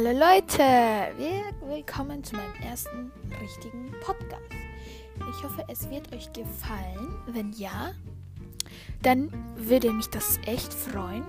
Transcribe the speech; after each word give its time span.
Hallo 0.00 0.12
Leute, 0.12 0.62
willkommen 1.66 2.22
zu 2.22 2.36
meinem 2.36 2.54
ersten 2.62 3.10
richtigen 3.42 3.90
Podcast. 4.00 4.40
Ich 5.28 5.42
hoffe, 5.42 5.64
es 5.66 5.90
wird 5.90 6.14
euch 6.14 6.32
gefallen. 6.32 7.16
Wenn 7.26 7.52
ja, 7.54 7.90
dann 9.02 9.28
würde 9.56 9.92
mich 9.92 10.06
das 10.06 10.38
echt 10.46 10.72
freuen. 10.72 11.24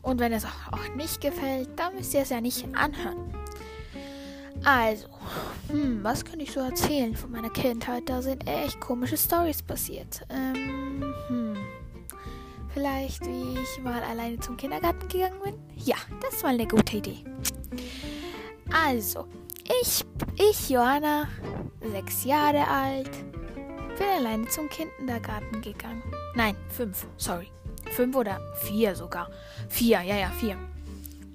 Und 0.00 0.20
wenn 0.20 0.32
es 0.32 0.44
auch 0.44 0.94
nicht 0.94 1.20
gefällt, 1.20 1.70
dann 1.74 1.96
müsst 1.96 2.14
ihr 2.14 2.20
es 2.20 2.28
ja 2.28 2.40
nicht 2.40 2.64
anhören. 2.76 3.34
Also, 4.62 5.08
hm, 5.70 6.04
was 6.04 6.24
kann 6.24 6.38
ich 6.38 6.52
so 6.52 6.60
erzählen 6.60 7.16
von 7.16 7.32
meiner 7.32 7.50
Kindheit? 7.50 8.08
Da 8.08 8.22
sind 8.22 8.46
echt 8.46 8.78
komische 8.78 9.16
Stories 9.16 9.60
passiert. 9.60 10.24
Ähm, 10.30 11.12
hm. 11.26 11.56
Vielleicht, 12.74 13.24
wie 13.26 13.58
ich 13.60 13.82
mal 13.82 14.02
alleine 14.02 14.38
zum 14.40 14.56
Kindergarten 14.56 15.08
gegangen 15.08 15.40
bin? 15.42 15.54
Ja, 15.76 15.96
das 16.20 16.42
war 16.42 16.50
eine 16.50 16.66
gute 16.66 16.98
Idee. 16.98 17.24
Also, 18.70 19.26
ich, 19.82 20.04
ich, 20.36 20.70
Johanna, 20.70 21.28
sechs 21.80 22.24
Jahre 22.24 22.66
alt, 22.66 23.10
bin 23.98 24.06
alleine 24.18 24.46
zum 24.48 24.68
Kindergarten 24.68 25.60
gegangen. 25.62 26.02
Nein, 26.34 26.56
fünf, 26.68 27.06
sorry. 27.16 27.48
Fünf 27.90 28.14
oder 28.14 28.38
vier 28.62 28.94
sogar. 28.94 29.30
Vier, 29.68 30.02
ja, 30.02 30.16
ja, 30.16 30.30
vier. 30.30 30.56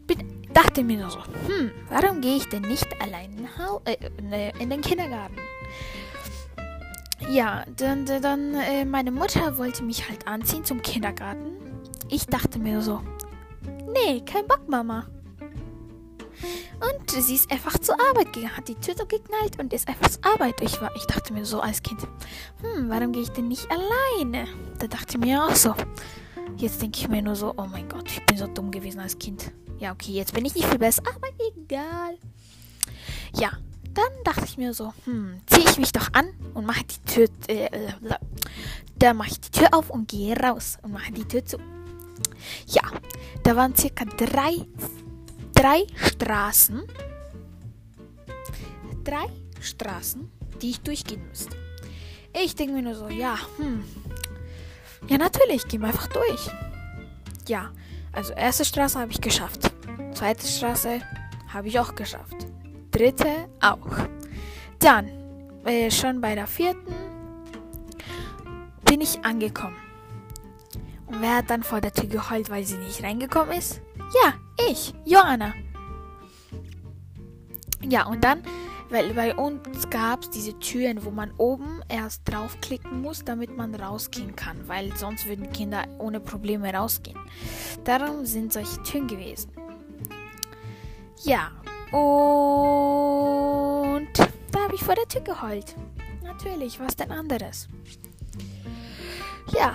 Bin, 0.05 0.47
dachte 0.53 0.83
mir 0.83 0.97
nur 0.97 1.09
so, 1.09 1.19
hm, 1.47 1.71
warum 1.89 2.21
gehe 2.21 2.37
ich 2.37 2.47
denn 2.49 2.61
nicht 2.61 2.87
allein 3.01 3.49
äh, 3.85 4.51
in 4.59 4.69
den 4.69 4.81
Kindergarten? 4.81 5.37
Ja, 7.33 7.63
dann, 7.77 8.05
dann 8.05 8.53
äh, 8.53 8.85
meine 8.85 9.09
Mutter 9.09 9.57
wollte 9.57 9.81
mich 9.81 10.07
halt 10.07 10.27
anziehen 10.27 10.63
zum 10.63 10.83
Kindergarten. 10.83 11.57
Ich 12.09 12.27
dachte 12.27 12.59
mir 12.59 12.79
so, 12.79 13.01
nee, 13.91 14.21
kein 14.21 14.45
Bock, 14.45 14.69
Mama. 14.69 15.07
Und 16.79 17.09
sie 17.09 17.33
ist 17.33 17.51
einfach 17.51 17.79
zur 17.79 17.95
Arbeit 18.07 18.33
gegangen, 18.33 18.55
hat 18.55 18.67
die 18.67 18.75
Tür 18.75 18.93
so 18.95 19.07
geknallt 19.07 19.59
und 19.59 19.73
ist 19.73 19.87
einfach 19.87 20.09
zur 20.09 20.23
Arbeit. 20.23 20.61
Ich, 20.61 20.79
war, 20.79 20.95
ich 20.95 21.07
dachte 21.07 21.33
mir 21.33 21.43
so 21.43 21.59
als 21.59 21.81
Kind, 21.81 22.01
hm, 22.61 22.87
warum 22.87 23.11
gehe 23.11 23.23
ich 23.23 23.31
denn 23.31 23.47
nicht 23.47 23.67
alleine? 23.71 24.47
Da 24.77 24.85
dachte 24.85 25.17
ich 25.17 25.25
mir 25.25 25.43
auch 25.43 25.55
so. 25.55 25.73
Jetzt 26.57 26.83
denke 26.83 26.99
ich 26.99 27.09
mir 27.09 27.23
nur 27.23 27.35
so, 27.35 27.55
oh 27.57 27.65
mein 27.65 27.89
Gott, 27.89 28.11
ich 28.11 28.23
bin 28.27 28.37
so 28.37 28.45
dumm 28.45 28.69
gewesen 28.69 28.99
als 28.99 29.17
Kind. 29.17 29.51
Ja, 29.79 29.91
okay, 29.91 30.11
jetzt 30.11 30.35
bin 30.35 30.45
ich 30.45 30.53
nicht 30.53 30.67
viel 30.67 30.77
besser, 30.77 31.01
aber 31.07 31.29
egal. 31.57 32.15
Ja, 33.35 33.53
dann 33.93 34.23
dachte 34.23 34.45
ich 34.45 34.57
mir 34.57 34.73
so, 34.73 34.93
hm, 35.05 35.41
ziehe 35.45 35.69
ich 35.69 35.77
mich 35.77 35.91
doch 35.91 36.09
an 36.13 36.25
und 36.53 36.65
mache 36.65 36.83
die 36.83 37.11
Tür, 37.11 37.27
äh, 37.47 37.65
äh, 37.65 37.91
da 38.97 39.13
mache 39.13 39.29
ich 39.29 39.39
die 39.39 39.51
Tür 39.51 39.69
auf 39.73 39.89
und 39.89 40.07
gehe 40.07 40.35
raus 40.37 40.77
und 40.81 40.93
mache 40.93 41.11
die 41.11 41.25
Tür 41.25 41.45
zu. 41.45 41.57
Ja, 42.67 42.81
da 43.43 43.55
waren 43.55 43.75
circa 43.75 44.05
drei, 44.05 44.65
drei 45.53 45.85
Straßen, 45.95 46.83
drei 49.03 49.25
Straßen, 49.59 50.29
die 50.61 50.71
ich 50.71 50.81
durchgehen 50.81 51.25
müsste. 51.27 51.55
Ich 52.43 52.55
denke 52.55 52.73
mir 52.73 52.81
nur 52.81 52.95
so, 52.95 53.09
ja, 53.09 53.37
hm, 53.57 53.83
ja 55.07 55.17
natürlich, 55.17 55.67
gehen 55.67 55.81
wir 55.81 55.87
einfach 55.87 56.07
durch. 56.07 56.49
Ja, 57.47 57.71
also 58.11 58.33
erste 58.33 58.65
Straße 58.65 58.99
habe 58.99 59.11
ich 59.11 59.21
geschafft, 59.21 59.71
zweite 60.13 60.47
Straße 60.47 61.01
habe 61.49 61.67
ich 61.67 61.79
auch 61.79 61.93
geschafft 61.95 62.47
dritte 62.93 63.49
auch. 63.61 64.07
Dann, 64.79 65.09
äh, 65.65 65.89
schon 65.91 66.21
bei 66.21 66.35
der 66.35 66.47
vierten, 66.47 66.93
bin 68.85 69.01
ich 69.01 69.23
angekommen. 69.25 69.75
Und 71.07 71.21
wer 71.21 71.37
hat 71.37 71.49
dann 71.49 71.63
vor 71.63 71.81
der 71.81 71.91
Tür 71.91 72.07
geheult, 72.07 72.49
weil 72.49 72.63
sie 72.63 72.77
nicht 72.77 73.03
reingekommen 73.03 73.57
ist? 73.57 73.81
Ja, 74.23 74.33
ich, 74.69 74.93
Johanna. 75.05 75.53
Ja, 77.81 78.05
und 78.05 78.23
dann, 78.23 78.43
weil 78.89 79.13
bei 79.13 79.35
uns 79.35 79.89
gab 79.89 80.21
es 80.21 80.29
diese 80.29 80.57
Türen, 80.59 81.03
wo 81.03 81.11
man 81.11 81.31
oben 81.37 81.81
erst 81.89 82.21
draufklicken 82.25 83.01
muss, 83.01 83.25
damit 83.25 83.55
man 83.55 83.73
rausgehen 83.75 84.35
kann, 84.35 84.67
weil 84.67 84.95
sonst 84.95 85.27
würden 85.27 85.51
Kinder 85.51 85.83
ohne 85.97 86.19
Probleme 86.19 86.73
rausgehen. 86.73 87.19
Darum 87.83 88.25
sind 88.25 88.53
solche 88.53 88.81
Türen 88.83 89.07
gewesen. 89.07 89.51
Ja, 91.23 91.51
und 91.93 92.01
da 94.51 94.63
habe 94.63 94.73
ich 94.73 94.83
vor 94.83 94.95
der 94.95 95.07
Tür 95.07 95.21
geheult. 95.21 95.75
Natürlich, 96.23 96.79
was 96.79 96.95
denn 96.95 97.11
anderes. 97.11 97.67
Ja. 99.53 99.73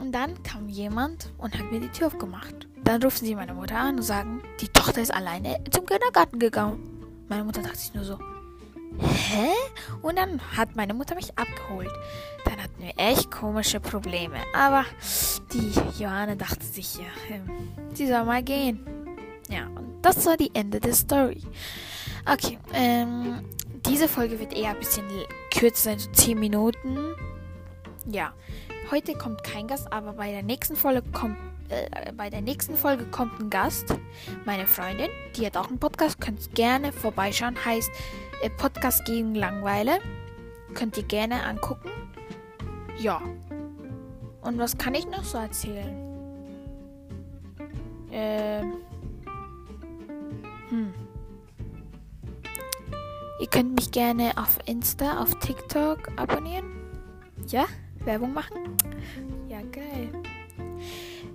Und 0.00 0.12
dann 0.12 0.42
kam 0.42 0.68
jemand 0.68 1.30
und 1.38 1.58
hat 1.58 1.70
mir 1.70 1.80
die 1.80 1.88
Tür 1.88 2.06
aufgemacht. 2.06 2.66
Dann 2.82 3.02
rufen 3.02 3.26
sie 3.26 3.34
meine 3.34 3.54
Mutter 3.54 3.76
an 3.76 3.96
und 3.96 4.02
sagen, 4.02 4.42
die 4.60 4.68
Tochter 4.68 5.02
ist 5.02 5.12
alleine 5.12 5.62
zum 5.70 5.84
Kindergarten 5.86 6.38
gegangen. 6.38 6.80
Meine 7.28 7.44
Mutter 7.44 7.62
dachte 7.62 7.76
sich 7.76 7.94
nur 7.94 8.04
so, 8.04 8.18
hä? 8.98 9.48
Und 10.02 10.16
dann 10.18 10.40
hat 10.56 10.76
meine 10.76 10.94
Mutter 10.94 11.14
mich 11.14 11.36
abgeholt. 11.38 11.92
Dann 12.44 12.62
hatten 12.62 12.82
wir 12.82 12.92
echt 12.96 13.30
komische 13.30 13.80
Probleme. 13.80 14.36
Aber 14.54 14.84
die 15.52 15.72
Johanne 16.02 16.36
dachte 16.36 16.64
sich, 16.64 16.96
ja, 16.96 17.06
ähm, 17.30 17.50
sie 17.92 18.06
soll 18.06 18.24
mal 18.24 18.42
gehen. 18.42 18.80
Ja, 19.48 19.66
und 19.66 19.93
das 20.04 20.26
war 20.26 20.36
die 20.36 20.50
Ende 20.54 20.80
der 20.80 20.94
Story. 20.94 21.40
Okay, 22.30 22.58
ähm, 22.72 23.40
diese 23.86 24.08
Folge 24.08 24.38
wird 24.38 24.54
eher 24.54 24.70
ein 24.70 24.78
bisschen 24.78 25.04
kürzer 25.50 25.90
sein, 25.90 25.98
so 25.98 26.10
10 26.10 26.38
Minuten. 26.38 27.14
Ja, 28.06 28.32
heute 28.90 29.14
kommt 29.14 29.42
kein 29.44 29.66
Gast, 29.66 29.90
aber 29.92 30.12
bei 30.12 30.30
der 30.30 30.42
nächsten 30.42 30.76
Folge 30.76 31.02
kommt 31.12 31.36
äh, 31.70 32.12
bei 32.12 32.28
der 32.28 32.42
nächsten 32.42 32.76
Folge 32.76 33.04
kommt 33.06 33.40
ein 33.40 33.48
Gast, 33.48 33.96
meine 34.44 34.66
Freundin, 34.66 35.08
die 35.36 35.46
hat 35.46 35.56
auch 35.56 35.68
einen 35.68 35.78
Podcast, 35.78 36.20
könnt 36.20 36.54
gerne 36.54 36.92
vorbeischauen, 36.92 37.56
heißt 37.64 37.90
äh, 38.42 38.50
Podcast 38.50 39.06
gegen 39.06 39.34
Langweile. 39.34 39.98
Könnt 40.74 40.98
ihr 40.98 41.04
gerne 41.04 41.44
angucken. 41.44 41.90
Ja. 42.98 43.22
Und 44.42 44.58
was 44.58 44.76
kann 44.76 44.94
ich 44.94 45.06
noch 45.06 45.24
so 45.24 45.38
erzählen? 45.38 45.94
Ähm 48.10 48.83
hm. 50.74 50.92
Ihr 53.40 53.48
könnt 53.48 53.74
mich 53.74 53.90
gerne 53.90 54.30
auf 54.36 54.58
Insta, 54.66 55.20
auf 55.22 55.38
TikTok 55.38 56.10
abonnieren. 56.16 56.66
Ja, 57.48 57.64
Werbung 58.04 58.32
machen. 58.32 58.76
Ja, 59.48 59.60
geil. 59.62 60.12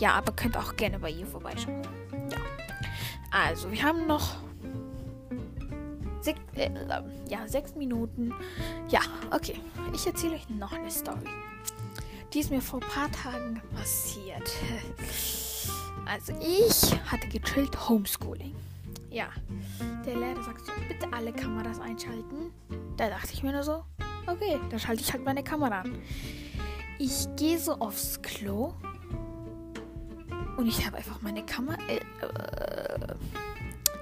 Ja, 0.00 0.12
aber 0.14 0.32
könnt 0.32 0.56
auch 0.56 0.74
gerne 0.76 0.98
bei 0.98 1.10
ihr 1.10 1.26
vorbeischauen. 1.26 1.82
Ja. 2.30 2.38
Also, 3.30 3.70
wir 3.70 3.82
haben 3.82 4.06
noch 4.06 4.34
sech, 6.20 6.36
äh, 6.56 6.70
ja, 7.28 7.46
sechs 7.46 7.74
Minuten. 7.76 8.34
Ja, 8.88 9.00
okay. 9.30 9.60
Ich 9.94 10.06
erzähle 10.06 10.34
euch 10.34 10.48
noch 10.48 10.72
eine 10.72 10.90
Story. 10.90 11.28
Die 12.32 12.40
ist 12.40 12.50
mir 12.50 12.60
vor 12.60 12.82
ein 12.82 12.88
paar 12.88 13.12
Tagen 13.12 13.62
passiert. 13.76 14.50
Also, 16.06 16.34
ich 16.38 16.94
hatte 17.10 17.26
gechillt 17.28 17.88
Homeschooling. 17.88 18.54
Ja. 19.14 19.28
Der 20.04 20.16
Lehrer 20.16 20.42
sagt 20.42 20.66
so, 20.66 20.72
bitte 20.88 21.06
alle 21.12 21.32
Kameras 21.32 21.78
einschalten. 21.78 22.52
Da 22.96 23.08
dachte 23.08 23.32
ich 23.32 23.44
mir 23.44 23.52
nur 23.52 23.62
so, 23.62 23.84
okay, 24.26 24.58
dann 24.70 24.80
schalte 24.80 25.02
ich 25.02 25.12
halt 25.12 25.24
meine 25.24 25.44
Kamera 25.44 25.82
an. 25.82 26.02
Ich 26.98 27.28
gehe 27.36 27.60
so 27.60 27.74
aufs 27.74 28.20
Klo 28.22 28.74
und 30.56 30.66
ich 30.66 30.84
habe 30.84 30.96
einfach 30.96 31.22
meine 31.22 31.46
Kamera. 31.46 31.78
Äh, 31.86 31.98
äh, 31.98 33.14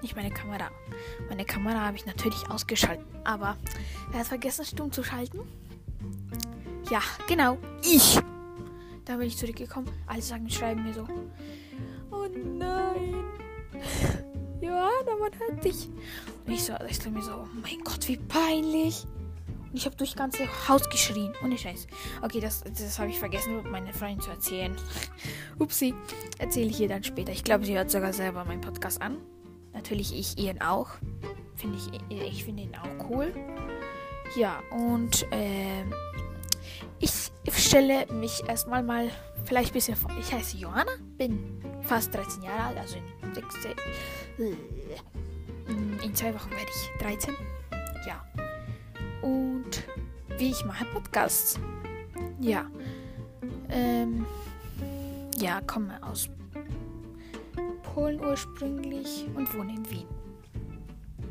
nicht 0.00 0.16
meine 0.16 0.30
Kamera. 0.30 0.70
Meine 1.28 1.44
Kamera 1.44 1.82
habe 1.82 1.96
ich 1.98 2.06
natürlich 2.06 2.48
ausgeschaltet. 2.48 3.04
Aber 3.24 3.58
wer 4.12 4.20
hat 4.20 4.26
vergessen, 4.26 4.64
stumm 4.64 4.92
zu 4.92 5.04
schalten? 5.04 5.40
Ja, 6.90 7.00
genau. 7.28 7.58
Ich. 7.82 8.18
Da 9.04 9.16
bin 9.16 9.26
ich 9.26 9.36
zurückgekommen. 9.36 9.90
Alle 10.06 10.22
sagen, 10.22 10.48
schreiben 10.48 10.84
mir 10.84 10.94
so. 10.94 11.06
Oh 12.10 12.26
nein. 12.34 12.81
Hört 15.38 15.64
dich. 15.64 15.88
Und 16.46 16.52
ich 16.52 16.64
so, 16.64 16.74
ich 16.88 17.04
mir 17.10 17.22
so, 17.22 17.48
mein 17.62 17.80
Gott, 17.84 18.06
wie 18.08 18.16
peinlich. 18.16 19.04
Und 19.70 19.76
ich 19.78 19.86
habe 19.86 19.96
durch 19.96 20.10
das 20.10 20.18
ganze 20.18 20.68
Haus 20.68 20.88
geschrien. 20.90 21.32
Ohne 21.42 21.56
Scheiß. 21.56 21.86
Okay, 22.20 22.40
das, 22.40 22.62
das 22.62 22.98
habe 22.98 23.10
ich 23.10 23.18
vergessen, 23.18 23.62
meine 23.70 23.92
Freundin 23.92 24.20
zu 24.20 24.30
erzählen. 24.30 24.76
Upsi. 25.58 25.94
Erzähle 26.38 26.70
ich 26.70 26.80
ihr 26.80 26.88
dann 26.88 27.04
später. 27.04 27.32
Ich 27.32 27.44
glaube, 27.44 27.64
sie 27.64 27.76
hört 27.76 27.90
sogar 27.90 28.12
selber 28.12 28.44
meinen 28.44 28.60
Podcast 28.60 29.00
an. 29.00 29.16
Natürlich 29.72 30.18
ich 30.18 30.38
ihn 30.38 30.60
auch. 30.60 30.88
Finde 31.56 31.78
ich, 31.78 32.18
ich 32.18 32.44
finde 32.44 32.64
ihn 32.64 32.74
auch 32.74 33.08
cool. 33.08 33.32
Ja, 34.36 34.60
und 34.70 35.26
äh, 35.30 35.84
ich 36.98 37.30
stelle 37.52 38.06
mich 38.12 38.42
erstmal 38.48 38.82
mal 38.82 39.10
vielleicht 39.44 39.70
ein 39.70 39.74
bisschen 39.74 39.96
vor. 39.96 40.10
Ich 40.18 40.32
heiße 40.32 40.56
Johanna, 40.56 40.92
bin 41.16 41.60
fast 41.82 42.14
13 42.14 42.42
Jahre 42.42 42.62
alt, 42.64 42.78
also 42.78 42.96
in, 42.96 43.21
6, 43.34 43.64
äh, 43.64 43.74
in 46.04 46.14
zwei 46.14 46.34
Wochen 46.34 46.50
werde 46.50 46.66
ich 46.68 47.00
13. 47.00 47.34
Ja. 48.06 48.24
Und 49.22 49.84
wie 50.38 50.50
ich 50.50 50.64
mache 50.64 50.84
Podcasts. 50.86 51.58
Ja. 52.40 52.66
Ähm, 53.68 54.26
ja, 55.36 55.60
komme 55.62 56.02
aus 56.02 56.28
Polen 57.82 58.20
ursprünglich 58.20 59.26
und 59.34 59.52
wohne 59.54 59.74
in 59.74 59.90
Wien. 59.90 60.06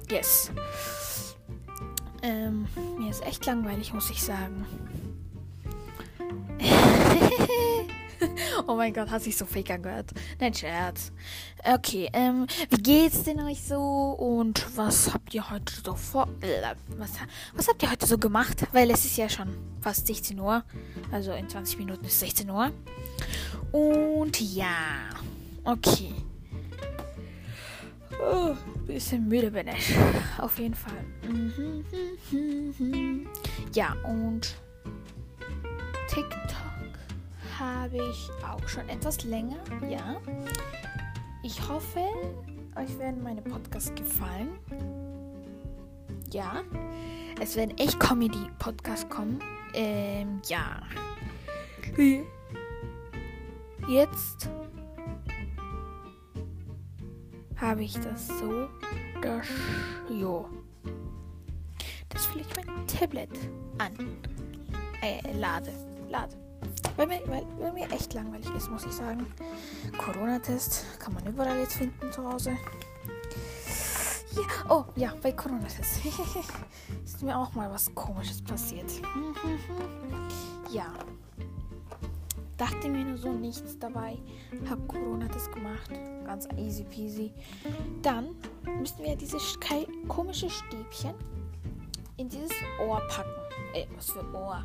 Yes. 0.09 0.51
Ähm, 2.21 2.67
mir 2.99 3.09
ist 3.09 3.25
echt 3.25 3.45
langweilig, 3.45 3.93
muss 3.93 4.09
ich 4.09 4.21
sagen. 4.21 4.65
Oh 8.67 8.75
mein 8.75 8.93
Gott, 8.93 9.09
hat 9.09 9.21
sich 9.21 9.37
so 9.37 9.45
fake 9.45 9.71
angehört. 9.71 10.11
Nein, 10.39 10.53
Scherz. 10.53 11.11
Okay, 11.63 12.09
ähm, 12.13 12.47
wie 12.69 12.81
geht's 12.81 13.23
denn 13.23 13.39
euch 13.41 13.61
so? 13.61 13.79
Und 13.79 14.65
was 14.75 15.13
habt 15.13 15.33
ihr 15.33 15.49
heute 15.49 15.73
so 15.83 15.95
vor? 15.95 16.27
Was, 16.97 17.11
was 17.53 17.67
habt 17.67 17.83
ihr 17.83 17.91
heute 17.91 18.05
so 18.05 18.17
gemacht? 18.17 18.65
Weil 18.71 18.89
es 18.91 19.05
ist 19.05 19.17
ja 19.17 19.29
schon 19.29 19.49
fast 19.81 20.07
16 20.07 20.39
Uhr. 20.39 20.63
Also 21.11 21.31
in 21.33 21.47
20 21.49 21.77
Minuten 21.79 22.05
ist 22.05 22.19
16 22.19 22.49
Uhr. 22.49 22.71
Und 23.71 24.39
ja, 24.41 25.09
okay. 25.63 26.13
Oh, 28.23 28.55
bisschen 28.85 29.27
müde 29.27 29.51
bin 29.51 29.67
ich. 29.67 29.95
Auf 30.37 30.59
jeden 30.59 30.75
Fall. 30.75 31.03
Ja, 33.73 33.95
und 34.03 34.55
TikTok 36.07 36.70
habe 37.61 37.97
ich 37.97 38.29
auch 38.43 38.67
schon 38.67 38.89
etwas 38.89 39.23
länger. 39.23 39.59
Ja. 39.87 40.19
Ich 41.43 41.59
hoffe, 41.69 42.03
euch 42.75 42.97
werden 42.97 43.21
meine 43.21 43.41
Podcasts 43.41 43.93
gefallen. 43.93 44.57
Ja. 46.31 46.63
Es 47.39 47.55
werden 47.55 47.77
echt 47.77 47.99
Comedy-Podcasts 47.99 49.07
kommen. 49.09 49.39
Ähm, 49.73 50.41
ja. 50.47 50.81
Jetzt 53.87 54.49
habe 57.57 57.83
ich 57.83 57.93
das 57.99 58.27
so, 58.27 58.67
dass, 59.21 59.47
jo, 60.09 60.49
das 62.09 62.25
vielleicht 62.25 62.55
mein 62.55 62.87
Tablet 62.87 63.29
an, 63.77 63.93
äh, 65.01 65.37
lade, 65.37 65.71
lade. 66.09 66.40
Weil 66.97 67.07
mir, 67.07 67.21
weil, 67.27 67.45
weil 67.59 67.73
mir 67.73 67.91
echt 67.91 68.13
langweilig 68.13 68.49
ist, 68.55 68.69
muss 68.69 68.85
ich 68.85 68.91
sagen. 68.91 69.25
Corona-Test 69.97 70.85
kann 70.99 71.13
man 71.13 71.25
überall 71.25 71.59
jetzt 71.59 71.75
finden 71.75 72.11
zu 72.11 72.23
Hause. 72.23 72.51
Ja, 74.33 74.41
oh, 74.69 74.85
ja, 74.95 75.13
bei 75.21 75.31
Corona-Test 75.31 76.05
ist 77.05 77.21
mir 77.21 77.37
auch 77.37 77.53
mal 77.53 77.69
was 77.71 77.93
Komisches 77.95 78.41
passiert. 78.41 78.89
ja. 80.71 80.85
Dachte 82.57 82.89
mir 82.89 83.03
nur 83.03 83.17
so 83.17 83.31
nichts 83.33 83.79
dabei. 83.79 84.19
Hab 84.69 84.87
Corona-Test 84.87 85.51
gemacht. 85.51 85.89
Ganz 86.25 86.47
easy 86.57 86.83
peasy. 86.83 87.33
Dann 88.03 88.35
müssten 88.79 89.03
wir 89.03 89.15
dieses 89.15 89.57
komische 90.07 90.49
Stäbchen 90.49 91.15
in 92.17 92.29
dieses 92.29 92.51
Ohr 92.79 93.01
packen. 93.09 93.31
Äh, 93.73 93.87
was 93.95 94.11
für 94.11 94.23
Ohr? 94.33 94.63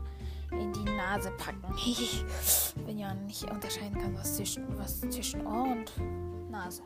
In 0.53 0.73
die 0.73 0.85
Nase 0.85 1.31
packen. 1.33 1.63
Wenn 2.87 2.99
man 2.99 3.27
nicht 3.27 3.43
unterscheiden 3.51 4.01
kann, 4.01 4.17
was 4.17 4.37
zwischen, 4.37 4.65
was 4.79 5.01
zwischen 5.01 5.47
Ohr 5.47 5.73
und 5.73 5.93
Nase. 6.51 6.83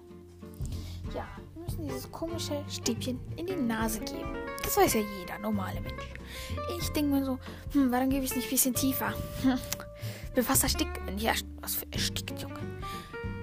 Ja, 1.15 1.27
wir 1.55 1.65
müssen 1.65 1.83
dieses 1.83 2.11
komische 2.11 2.63
Stäbchen 2.69 3.21
in 3.37 3.47
die 3.47 3.57
Nase 3.57 4.01
geben. 4.01 4.37
Das 4.63 4.77
weiß 4.77 4.95
ja 4.95 5.01
jeder 5.21 5.39
normale 5.39 5.81
Mensch. 5.81 6.05
Ich 6.79 6.89
denke 6.91 7.15
mir 7.17 7.25
so, 7.25 7.39
hm, 7.73 7.91
warum 7.91 8.11
gebe 8.11 8.25
ich 8.25 8.31
es 8.31 8.37
nicht 8.37 8.47
ein 8.47 8.51
bisschen 8.51 8.75
tiefer? 8.75 9.13
Bin 10.35 10.45
fast 10.45 10.63
erstickt. 10.63 10.99
Ja, 11.17 11.33
was 11.61 11.77
für 11.77 11.87
erstickt, 11.93 12.41
Junge. 12.41 12.61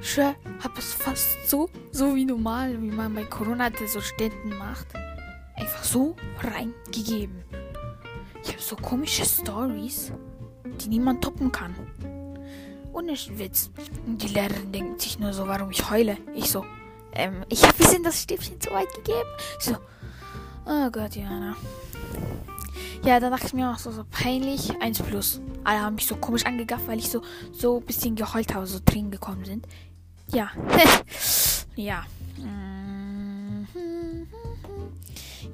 Ich 0.02 0.18
hab 0.18 0.78
es 0.78 0.94
fast 0.94 1.50
so, 1.50 1.70
so 1.92 2.16
wie 2.16 2.24
normal, 2.24 2.82
wie 2.82 2.92
man 2.92 3.14
bei 3.14 3.26
Corona 3.26 3.70
so 3.88 4.00
Ständen 4.00 4.58
macht. 4.58 4.88
Einfach 5.56 5.84
so 5.84 6.16
reingegeben. 6.40 7.44
Ich 8.48 8.54
habe 8.54 8.64
so 8.64 8.76
komische 8.78 9.26
Stories, 9.26 10.14
die 10.64 10.88
niemand 10.88 11.22
toppen 11.22 11.52
kann. 11.52 11.76
Ohne 12.94 13.12
Witz. 13.12 13.70
Die 14.06 14.28
Lehrerin 14.28 14.72
denkt 14.72 15.02
sich 15.02 15.20
nur 15.20 15.34
so, 15.34 15.48
warum 15.48 15.70
ich 15.70 15.90
heule. 15.92 16.18
Ich 16.34 16.50
so, 16.50 16.64
ähm, 17.12 17.44
ich 17.50 17.64
habe 17.64 17.74
bisschen 17.74 18.04
das 18.04 18.24
Stäbchen 18.24 18.60
zu 18.62 18.72
weit 18.72 18.88
gegeben. 18.96 19.30
So, 19.60 19.76
oh 20.66 20.90
Gott, 20.92 21.18
Jana. 21.18 21.58
Ja, 23.04 23.20
da 23.20 23.30
dachte 23.30 23.48
ich 23.48 23.54
mir 23.54 23.70
auch 23.70 23.80
so, 23.80 23.92
so 23.92 24.06
peinlich. 24.10 24.72
1 24.80 25.02
plus. 25.02 25.42
Alle 25.66 25.82
haben 25.82 25.96
mich 25.96 26.08
so 26.08 26.16
komisch 26.16 26.46
angegafft, 26.46 26.88
weil 26.88 27.00
ich 27.00 27.10
so, 27.10 27.22
so 27.52 27.80
ein 27.80 27.86
bisschen 27.86 28.16
geheult 28.16 28.54
habe, 28.54 28.66
so 28.66 28.80
Tränen 28.80 29.12
gekommen 29.12 29.44
sind. 29.44 29.68
Ja. 30.32 30.52
ja. 31.76 32.06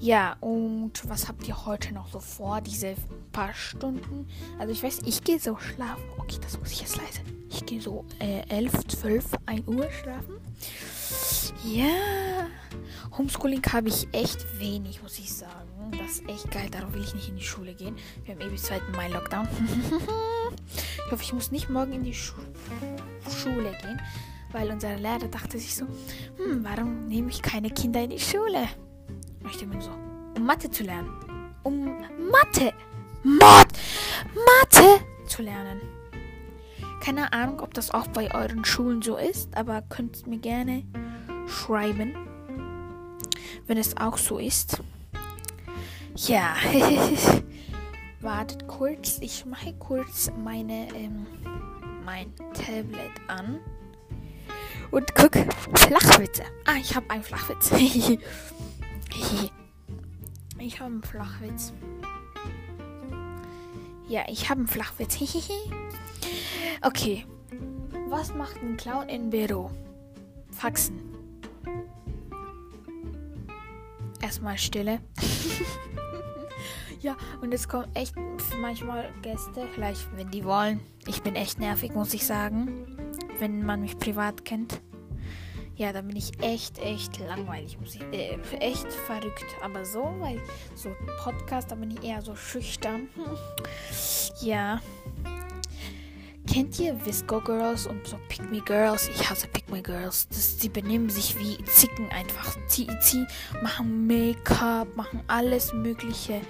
Ja, 0.04 0.36
und 0.42 0.92
was 1.08 1.30
habt 1.30 1.48
ihr 1.48 1.66
heute 1.66 1.94
noch 1.94 2.10
so 2.10 2.20
vor, 2.20 2.60
diese 2.60 2.96
paar 3.32 3.54
Stunden? 3.54 4.28
Also 4.60 4.74
ich 4.74 4.84
weiß, 4.84 5.00
ich 5.06 5.24
gehe 5.24 5.40
so 5.40 5.56
schlafen. 5.56 6.04
Okay, 6.18 6.36
das 6.42 6.60
muss 6.60 6.74
ich 6.74 6.82
jetzt 6.82 6.98
leise. 6.98 7.22
Ich 7.50 7.66
gehe 7.66 7.80
so 7.80 8.04
äh, 8.20 8.42
11, 8.50 8.86
12, 8.86 9.26
1 9.46 9.66
Uhr 9.66 9.90
schlafen. 9.90 10.42
Ja. 11.64 12.48
Homeschooling 13.18 13.62
habe 13.72 13.88
ich 13.88 14.10
echt 14.12 14.60
wenig, 14.60 15.02
muss 15.02 15.18
ich 15.20 15.34
sagen. 15.34 15.70
Das 15.92 16.20
ist 16.20 16.28
echt 16.28 16.52
geil. 16.52 16.68
Darum 16.70 16.94
will 16.94 17.02
ich 17.02 17.16
nicht 17.16 17.30
in 17.30 17.38
die 17.38 17.46
Schule 17.46 17.74
gehen. 17.74 17.96
Wir 18.26 18.36
haben 18.36 18.42
eh 18.42 18.50
bis 18.50 18.64
2. 18.64 18.82
Mai 18.98 19.08
Lockdown. 19.08 19.48
ich 21.06 21.12
hoffe, 21.14 21.24
ich 21.24 21.32
muss 21.32 21.50
nicht 21.50 21.70
morgen 21.70 21.94
in 21.94 22.04
die 22.04 22.14
Schu 22.14 22.36
Schule 23.42 23.72
gehen, 23.82 24.01
weil 24.51 24.70
unser 24.70 24.98
Lehrer 24.98 25.30
dachte 25.30 25.58
sich 25.58 25.74
so, 25.74 25.86
hm, 26.36 26.62
warum 26.62 27.08
nehme 27.08 27.30
ich 27.30 27.42
keine 27.42 27.70
Kinder 27.70 28.04
in 28.04 28.10
die 28.10 28.20
Schule? 28.20 28.68
Möchte 29.44 29.66
man 29.66 29.82
so, 29.82 29.92
um 30.36 30.46
Mathe 30.46 30.70
zu 30.70 30.84
lernen. 30.84 31.10
Um 31.63 31.86
Mathe, 32.32 32.74
Mod, 33.24 33.68
Mathe 34.34 35.04
zu 35.25 35.42
lernen. 35.42 35.82
Keine 37.02 37.34
Ahnung, 37.34 37.60
ob 37.60 37.74
das 37.74 37.92
auch 37.92 38.08
bei 38.08 38.34
euren 38.34 38.63
Schulen 38.66 39.02
so 39.02 39.18
ist, 39.18 39.56
aber 39.56 39.82
könnt 39.82 40.25
mir 40.28 40.40
gerne 40.40 40.84
schreiben, 41.48 42.16
wenn 43.68 43.78
es 43.78 43.98
auch 43.98 44.18
so 44.18 44.38
ist. 44.38 44.82
Ja, 46.16 46.56
wartet 48.22 48.68
kurz. 48.68 49.18
Ich 49.20 49.46
mache 49.46 49.74
kurz 49.74 50.32
meine 50.44 50.88
ähm, 50.96 51.25
mein 52.06 52.34
Tablet 52.54 53.12
an 53.28 53.60
und 54.92 55.16
guck 55.16 55.34
Flachwitze. 55.75 56.44
Ah, 56.66 56.75
ich 56.80 56.96
habe 56.96 57.10
einen 57.10 57.24
Flachwitz. 57.24 57.72
ich 60.60 60.79
habe 60.79 60.91
einen 60.91 61.03
Flachwitz. 61.03 61.74
Ja, 64.07 64.24
ich 64.27 64.50
habe 64.50 64.60
einen 64.60 64.67
Flachwitz. 64.67 65.17
okay. 66.81 67.25
Was 68.10 68.33
macht 68.33 68.57
ein 68.62 68.77
Clown 68.77 69.10
im 69.10 69.29
Büro? 69.29 69.72
Faxen. 70.51 71.01
Erstmal 74.22 74.57
Stille. 74.57 75.00
ja, 77.01 77.17
und 77.41 77.53
es 77.53 77.67
kommen 77.67 77.93
echt 77.93 78.15
manchmal 78.62 79.12
Gäste, 79.22 79.67
vielleicht 79.74 80.07
wenn 80.15 80.31
die 80.31 80.45
wollen. 80.45 80.79
Ich 81.07 81.22
bin 81.22 81.36
echt 81.36 81.60
nervig, 81.60 81.93
muss 81.93 82.13
ich 82.13 82.25
sagen. 82.25 82.86
Wenn 83.39 83.65
man 83.65 83.81
mich 83.81 83.98
privat 83.98 84.45
kennt. 84.45 84.81
Ja, 85.75 85.92
da 85.92 86.01
bin 86.01 86.15
ich 86.15 86.32
echt, 86.42 86.77
echt 86.77 87.20
langweilig, 87.20 87.80
muss 87.80 87.96
ich. 87.96 88.01
Äh, 88.12 88.38
echt 88.60 88.92
verrückt. 88.92 89.46
Aber 89.63 89.84
so, 89.86 90.15
weil 90.20 90.39
so 90.75 90.96
Podcast, 91.24 91.72
da 91.72 91.75
bin 91.75 91.92
ich 91.92 92.03
eher 92.03 92.22
so 92.22 92.36
schüchtern. 92.36 93.10
ja. 94.42 94.80
Kennt 96.51 96.77
ihr 96.80 97.03
Visco 97.03 97.39
Girls 97.39 97.88
und 97.88 98.06
so 98.06 98.20
Pick 98.27 98.51
Me 98.51 98.62
Girls? 98.62 99.08
Ich 99.08 99.27
hasse 99.27 99.48
Pick 99.48 99.68
Me 99.72 99.82
Girls. 99.82 100.27
Das, 100.27 100.60
sie 100.60 100.70
benehmen 100.70 101.10
sich 101.10 101.39
wie 101.39 101.58
Zicken 101.65 102.10
einfach. 102.12 102.56
Sie 102.68 102.88
machen 103.63 104.06
Make-up, 104.06 104.96
machen 104.96 105.24
alles 105.27 105.74
Mögliche, 105.74 106.42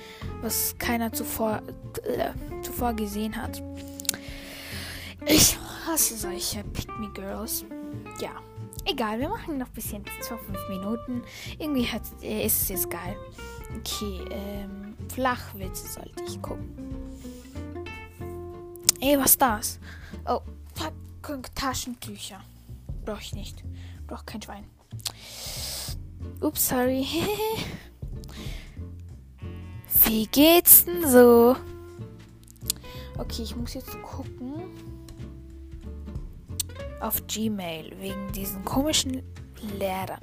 was 0.41 0.75
keiner 0.79 1.13
zuvor, 1.13 1.61
äh, 2.03 2.31
zuvor 2.61 2.93
gesehen 2.93 3.37
hat. 3.37 3.61
Ich 5.25 5.57
hasse 5.87 6.17
solche 6.17 6.63
Pick 6.65 6.89
Me 6.99 7.09
Girls. 7.13 7.63
Ja. 8.19 8.31
Egal, 8.85 9.19
wir 9.19 9.29
machen 9.29 9.57
noch 9.57 9.67
ein 9.67 9.73
bisschen 9.73 10.03
zu 10.21 10.37
fünf 10.37 10.69
Minuten. 10.69 11.23
Irgendwie 11.57 11.87
hat, 11.87 12.01
äh, 12.21 12.45
ist 12.45 12.63
es 12.63 12.69
jetzt 12.69 12.89
geil. 12.89 13.15
Okay, 13.77 14.21
ähm, 14.29 14.95
Flachwitze 15.13 15.87
sollte 15.87 16.23
ich 16.27 16.41
gucken. 16.41 16.75
Ey, 18.99 19.17
was 19.17 19.31
ist 19.31 19.41
das? 19.41 19.79
Oh, 20.25 20.41
Packung 20.75 21.43
Taschentücher. 21.55 22.41
Brauche 23.05 23.21
ich 23.21 23.33
nicht. 23.33 23.63
Brauche 24.07 24.25
kein 24.25 24.41
Schwein. 24.41 24.65
Ups, 26.41 26.67
sorry. 26.67 27.07
Wie 30.05 30.27
geht's 30.27 30.85
denn 30.85 31.09
so? 31.09 31.55
Okay, 33.17 33.43
ich 33.43 33.55
muss 33.55 33.75
jetzt 33.75 34.01
gucken 34.01 34.63
auf 37.03 37.25
Gmail 37.27 37.91
wegen 37.99 38.31
diesen 38.31 38.63
komischen 38.63 39.23
Lehrern. 39.77 40.19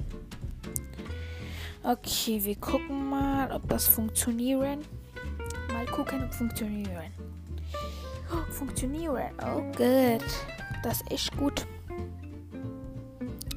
Okay, 1.83 2.43
wir 2.43 2.55
gucken 2.57 3.09
mal, 3.09 3.51
ob 3.51 3.67
das 3.69 3.87
funktionieren. 3.87 4.79
Mal 5.71 5.85
gucken, 5.87 6.23
ob 6.23 6.33
funktionieren. 6.33 7.11
Oh, 8.31 8.51
funktionieren. 8.51 9.31
Oh, 9.43 9.61
gut. 9.61 10.25
Das 10.83 11.01
ist 11.01 11.11
echt 11.11 11.37
gut. 11.37 11.65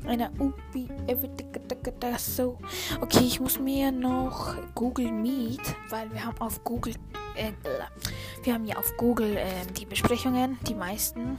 Eine 0.06 0.30
Ubi, 0.38 0.88
das 2.00 2.36
so. 2.36 2.58
Okay, 3.00 3.24
ich 3.24 3.40
muss 3.40 3.58
mir 3.58 3.90
noch 3.90 4.54
Google 4.74 5.10
Meet, 5.10 5.60
weil 5.88 6.12
wir 6.12 6.24
haben 6.24 6.38
auf 6.40 6.62
Google, 6.62 6.94
äh, 7.34 7.52
wir 8.42 8.54
haben 8.54 8.66
ja 8.66 8.76
auf 8.76 8.94
Google 8.98 9.36
äh, 9.36 9.66
die 9.76 9.86
Besprechungen, 9.86 10.58
die 10.68 10.74
meisten. 10.74 11.38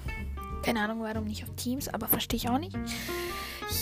Keine 0.65 0.81
Ahnung, 0.81 1.03
warum 1.03 1.25
nicht 1.25 1.43
auf 1.43 1.51
Teams, 1.55 1.87
aber 1.89 2.07
verstehe 2.07 2.37
ich 2.37 2.49
auch 2.49 2.57
nicht. 2.57 2.75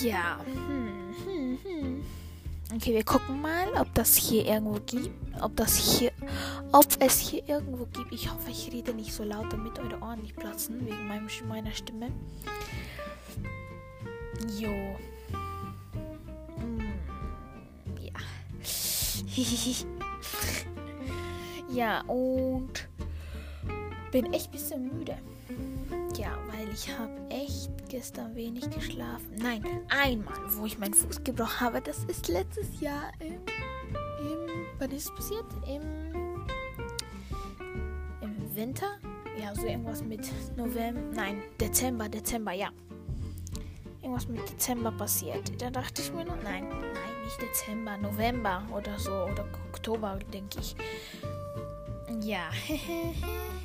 Ja. 0.02 0.38
Hm, 0.44 1.16
hm, 1.26 1.58
hm. 1.64 2.04
Okay, 2.76 2.94
wir 2.94 3.06
gucken 3.06 3.42
mal, 3.42 3.70
ob 3.80 3.94
das 3.94 4.18
hier 4.18 4.46
irgendwo 4.46 4.82
gibt. 4.86 5.10
Ob 5.40 5.56
das 5.56 5.78
hier. 5.78 6.12
Ob 6.74 6.86
es 7.00 7.20
hier 7.20 7.48
irgendwo 7.48 7.86
gibt. 7.86 8.12
Ich 8.12 8.30
hoffe, 8.30 8.52
ich 8.52 8.70
rede 8.74 8.94
nicht 8.94 9.14
so 9.14 9.24
laut, 9.24 9.54
damit 9.54 9.80
eure 9.80 9.98
Ohren 10.02 10.24
nicht 10.24 10.36
platzen, 10.36 10.86
wegen 10.86 11.08
meinem, 11.08 11.30
meiner 11.48 11.72
Stimme. 11.72 12.12
Jo. 14.60 14.98
Hm, 16.58 16.92
ja. 18.02 18.12
ja, 21.74 22.02
und 22.08 22.90
bin 24.12 24.34
echt 24.34 24.48
ein 24.48 24.52
bisschen 24.52 24.98
müde. 24.98 25.18
Weil 26.64 26.74
ich 26.74 26.98
habe 26.98 27.12
echt 27.30 27.72
gestern 27.90 28.34
wenig 28.36 28.70
geschlafen. 28.70 29.36
Nein, 29.36 29.64
einmal, 29.90 30.38
wo 30.52 30.66
ich 30.66 30.80
meinen 30.80 30.94
Fuß 30.94 31.22
gebrochen 31.24 31.60
habe. 31.60 31.82
Das 31.82 32.06
ist 32.06 32.30
letztes 32.30 32.80
Jahr 32.80 33.12
im. 33.20 33.34
im 33.34 34.66
wann 34.80 34.92
ist 34.92 35.10
es 35.10 35.16
passiert? 35.16 35.46
Im. 35.68 36.46
Im 38.22 38.56
Winter? 38.56 38.98
Ja, 39.38 39.54
so 39.54 39.66
irgendwas 39.66 40.02
mit 40.04 40.22
November. 40.56 41.02
Nein, 41.14 41.44
Dezember, 41.60 42.08
Dezember, 42.08 42.54
ja. 42.54 42.70
Irgendwas 44.02 44.28
mit 44.30 44.50
Dezember 44.50 44.92
passiert. 44.92 45.62
Da 45.62 45.70
dachte 45.70 46.02
ich 46.02 46.14
mir 46.14 46.24
noch, 46.24 46.42
nein, 46.44 46.70
nein, 46.70 47.24
nicht 47.26 47.42
Dezember, 47.42 47.98
November 47.98 48.66
oder 48.74 48.98
so. 48.98 49.12
Oder 49.12 49.46
Oktober, 49.70 50.18
denke 50.32 50.60
ich. 50.62 50.76
Ja. 52.22 52.50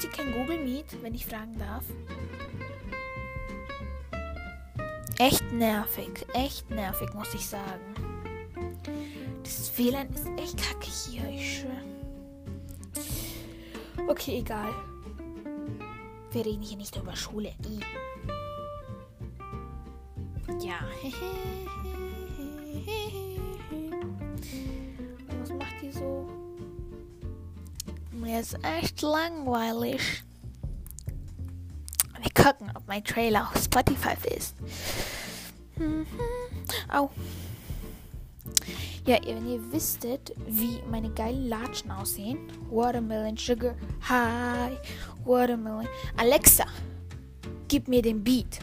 gibt 0.00 0.14
es 0.14 0.18
hier 0.18 0.32
kein 0.32 0.32
Google 0.32 0.64
Meet, 0.64 1.02
wenn 1.02 1.14
ich 1.14 1.26
fragen 1.26 1.58
darf? 1.58 1.84
Echt 5.18 5.52
nervig, 5.52 6.26
echt 6.32 6.70
nervig, 6.70 7.12
muss 7.14 7.34
ich 7.34 7.46
sagen. 7.46 7.80
Das 9.42 9.76
WLAN 9.76 10.08
ist 10.10 10.26
echt 10.38 10.56
kacke 10.56 10.86
hier, 10.86 11.28
ich 11.28 11.60
schwöre. 11.60 11.90
Okay, 14.08 14.38
egal. 14.38 14.72
Wir 16.32 16.46
reden 16.46 16.62
hier 16.62 16.78
nicht 16.78 16.96
über 16.96 17.14
Schule. 17.14 17.52
Ja. 20.60 20.80
Was 21.02 21.12
Mir 28.30 28.38
ist 28.38 28.56
echt 28.62 29.02
langweilig. 29.02 30.22
Wir 32.22 32.44
gucken, 32.44 32.70
ob 32.76 32.86
mein 32.86 33.02
Trailer 33.02 33.50
auf 33.50 33.60
Spotify 33.60 34.14
ist. 34.36 34.54
Mhm. 35.76 36.06
Au. 36.88 37.10
Ja, 39.04 39.18
wenn 39.24 39.48
ihr 39.48 39.72
wisstet, 39.72 40.32
wie 40.46 40.80
meine 40.88 41.10
geilen 41.10 41.48
Latschen 41.48 41.90
aussehen. 41.90 42.38
Watermelon 42.70 43.36
Sugar 43.36 43.74
High. 44.08 44.78
Watermelon. 45.24 45.88
Alexa, 46.16 46.66
gib 47.66 47.88
mir 47.88 48.00
den 48.00 48.22
Beat. 48.22 48.60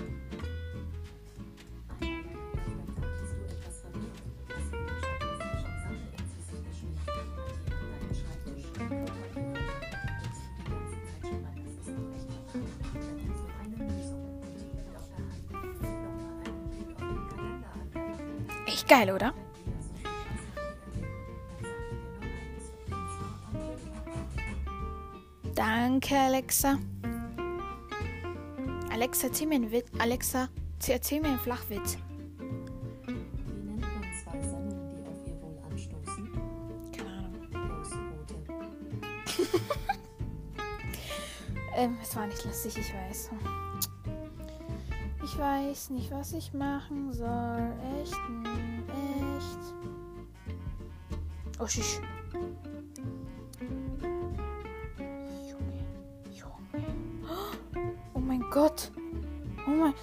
Echt 18.77 18.87
geil, 18.87 19.11
oder? 19.11 19.33
Danke, 25.55 26.15
Alexa. 26.15 26.77
Alexa, 28.91 29.27
erzähl 29.29 29.47
mir 29.47 29.55
einen 29.55 29.71
Witz. 29.71 29.87
Alexa, 29.97 30.49
erzähl 30.87 31.21
mir 31.21 31.29
einen 31.29 31.39
Flachwitz. 31.39 31.97
Ähm, 41.75 41.95
es 42.01 42.15
war 42.15 42.25
nicht 42.25 42.43
lustig, 42.43 42.75
ich 42.75 42.91
weiß. 42.91 43.29
Ich 45.37 45.43
weiß 45.43 45.91
nicht, 45.91 46.09
was 46.09 46.33
ich 46.33 46.51
machen 46.51 47.13
soll. 47.13 47.71
Echt, 48.01 48.15
hm, 48.15 48.83
echt. 49.37 49.59
Oh, 51.59 51.67
schisch. 51.67 51.99
Junge, 55.47 55.85
Junge. 56.31 56.85
Oh 58.15 58.19
mein 58.19 58.41
Gott. 58.49 58.91
Oh 59.67 59.69
mein. 59.69 59.93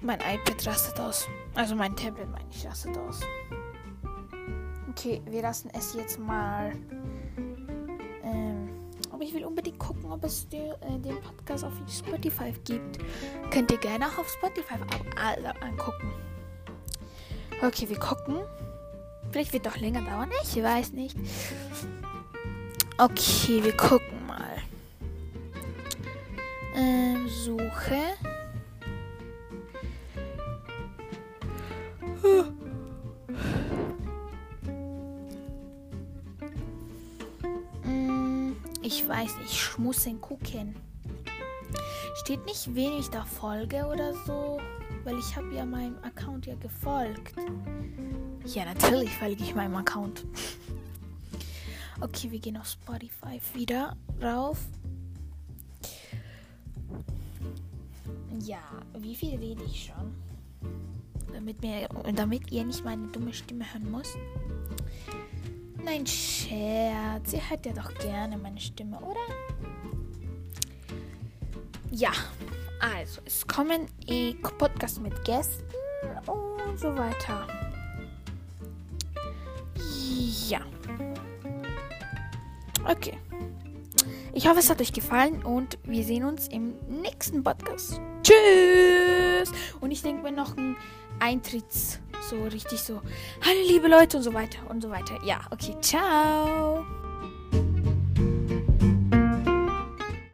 Mein 0.00 0.20
iPad 0.20 0.64
rastet 0.64 1.00
aus. 1.00 1.26
Also 1.56 1.74
mein 1.74 1.96
Tablet, 1.96 2.30
meine 2.30 2.48
ich, 2.52 2.64
rastet 2.64 2.96
aus. 2.98 3.18
Okay, 4.90 5.20
wir 5.26 5.42
lassen 5.42 5.70
es 5.74 5.94
jetzt 5.94 6.20
mal. 6.20 6.70
Will 9.38 9.44
unbedingt 9.44 9.78
gucken, 9.78 10.10
ob 10.10 10.24
es 10.24 10.48
den, 10.48 10.72
äh, 10.72 10.98
den 10.98 11.20
Podcast 11.20 11.62
auf 11.62 11.72
Spotify 11.88 12.52
gibt. 12.64 12.98
Könnt 13.52 13.70
ihr 13.70 13.78
gerne 13.78 14.08
auch 14.08 14.18
auf 14.18 14.28
Spotify 14.28 14.74
alle 15.16 15.62
angucken. 15.62 16.12
Okay, 17.62 17.88
wir 17.88 17.98
gucken. 18.00 18.38
Vielleicht 19.30 19.52
wird 19.52 19.66
doch 19.66 19.76
länger 19.76 20.02
dauern. 20.02 20.30
Ich 20.42 20.60
weiß 20.60 20.92
nicht. 20.92 21.16
Okay, 22.98 23.62
wir 23.62 23.76
gucken 23.76 24.26
mal. 24.26 24.56
Ähm, 26.74 27.28
Suche. 27.28 28.16
Ich 39.78 39.84
muss 39.84 40.02
den 40.02 40.20
gucken. 40.20 40.74
Steht 42.16 42.44
nicht 42.46 42.74
wenig 42.74 43.08
da 43.10 43.24
Folge 43.24 43.86
oder 43.86 44.12
so, 44.26 44.58
weil 45.04 45.16
ich 45.18 45.36
habe 45.36 45.54
ja 45.54 45.64
meinem 45.64 45.96
Account 46.02 46.46
ja 46.46 46.56
gefolgt. 46.56 47.36
Ja, 48.44 48.64
natürlich 48.64 49.10
folge 49.10 49.42
ich 49.42 49.54
meinem 49.54 49.76
Account. 49.76 50.24
Okay, 52.00 52.30
wir 52.30 52.38
gehen 52.38 52.56
auf 52.56 52.68
Spotify 52.68 53.40
wieder 53.54 53.96
rauf. 54.22 54.60
Ja, 58.44 58.60
wie 58.96 59.16
viel 59.16 59.36
rede 59.36 59.64
ich 59.64 59.86
schon? 59.86 60.14
Damit, 61.34 61.60
mir, 61.60 61.88
damit 62.14 62.52
ihr 62.52 62.64
nicht 62.64 62.84
meine 62.84 63.08
dumme 63.08 63.34
Stimme 63.34 63.64
hören 63.72 63.90
müsst. 63.90 64.16
Nein, 65.84 66.06
Scherz. 66.06 67.32
Ihr 67.32 67.50
hört 67.50 67.66
ja 67.66 67.72
doch 67.72 67.92
gerne 67.94 68.38
meine 68.38 68.60
Stimme, 68.60 69.00
oder? 69.00 69.47
Ja, 71.90 72.12
Also, 72.80 73.20
es 73.24 73.46
kommen 73.46 73.88
eh 74.06 74.34
Podcasts 74.34 75.00
mit 75.00 75.24
Gästen 75.24 75.64
und 76.26 76.78
so 76.78 76.96
weiter. 76.96 77.46
Ja. 80.48 80.60
Okay. 82.84 83.18
Ich 84.32 84.46
hoffe, 84.46 84.60
es 84.60 84.70
hat 84.70 84.80
euch 84.80 84.92
gefallen 84.92 85.42
und 85.44 85.78
wir 85.82 86.04
sehen 86.04 86.24
uns 86.24 86.46
im 86.48 86.74
nächsten 86.88 87.42
Podcast. 87.42 88.00
Tschüss! 88.22 89.50
Und 89.80 89.90
ich 89.90 90.02
denke 90.02 90.22
mir 90.22 90.32
noch 90.32 90.56
ein 90.56 90.76
Eintritts, 91.18 91.98
so 92.30 92.44
richtig 92.44 92.80
so, 92.80 93.02
hallo 93.44 93.60
liebe 93.66 93.88
Leute 93.88 94.18
und 94.18 94.22
so 94.22 94.32
weiter 94.34 94.58
und 94.68 94.82
so 94.82 94.90
weiter. 94.90 95.18
Ja, 95.24 95.40
okay, 95.50 95.74
ciao! 95.80 96.84